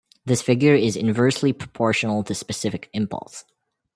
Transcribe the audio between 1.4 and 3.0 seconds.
proportional to specific